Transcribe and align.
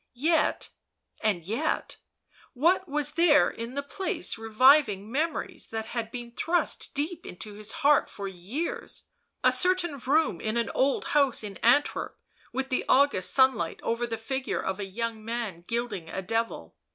Yet— 0.15 0.69
and 1.21 1.45
yet— 1.45 1.97
what 2.53 2.89
was 2.89 3.11
there 3.11 3.51
in 3.51 3.75
the 3.75 3.83
place 3.83 4.35
reviving 4.35 5.11
memories 5.11 5.67
that 5.67 5.85
had 5.85 6.09
been 6.09 6.31
thrust 6.31 6.95
deep 6.95 7.23
into 7.23 7.53
his 7.53 7.71
heart 7.85 8.09
for 8.09 8.27
years... 8.27 9.03
a 9.43 9.51
certain 9.51 9.99
room 9.99 10.41
in 10.41 10.57
an 10.57 10.71
old 10.73 11.09
house 11.13 11.43
in 11.43 11.55
Antwerp 11.57 12.19
with 12.51 12.69
the 12.69 12.83
August 12.89 13.29
sunlight 13.31 13.79
over 13.83 14.07
the 14.07 14.17
figure 14.17 14.57
of 14.59 14.79
a 14.79 14.85
young 14.87 15.23
man 15.23 15.65
gilding 15.67 16.09
a 16.09 16.23
devil 16.23 16.75